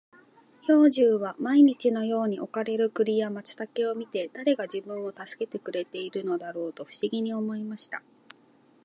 [0.67, 8.01] 兵十は毎日のように置かれる栗や松茸を見て、誰が自分を助けてくれているのだろうと不思議に思いました。